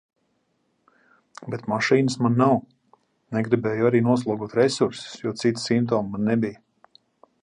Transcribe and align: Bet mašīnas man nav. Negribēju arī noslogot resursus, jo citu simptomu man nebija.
Bet 1.55 1.67
mašīnas 1.73 2.15
man 2.27 2.39
nav. 2.43 2.55
Negribēju 3.37 3.89
arī 3.91 4.01
noslogot 4.09 4.57
resursus, 4.61 5.13
jo 5.27 5.35
citu 5.43 5.65
simptomu 5.69 6.15
man 6.15 6.27
nebija. 6.31 6.99